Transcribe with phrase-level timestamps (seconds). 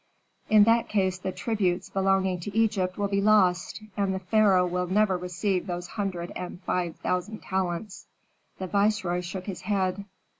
[0.49, 4.87] In that case the tributes belonging to Egypt will be lost, and the pharaoh will
[4.87, 8.07] never receive those hundred and five thousand talents."
[8.57, 10.05] The viceroy shook his head.